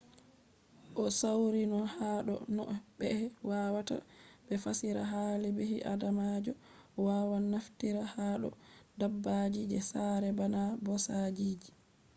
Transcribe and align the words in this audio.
o 1.03 1.05
sawri 1.19 1.63
no 1.73 1.79
ha 1.93 2.09
do 2.27 2.35
no 2.55 2.63
ɓe 2.97 3.09
wawata 3.49 3.95
be 4.45 4.53
fassira 4.63 5.03
hali 5.13 5.49
ɓi 5.57 5.65
adamajo 5.93 6.53
wawan 7.05 7.43
naftira 7.53 8.01
ha 8.13 8.25
do 8.41 8.49
dabbaji 8.99 9.61
je 9.71 9.79
saare 9.89 10.29
bana 10.39 10.61
ɓosaji 10.83 11.49